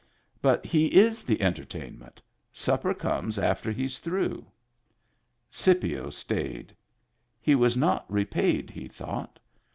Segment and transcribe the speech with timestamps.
[0.41, 4.47] "But he is the entertainment Supper comes after he's through."
[5.51, 6.75] Scipio stayed.
[7.39, 9.37] He was not repaid, he thought.